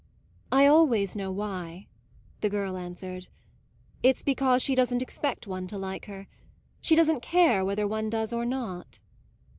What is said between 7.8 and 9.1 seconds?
one does or not."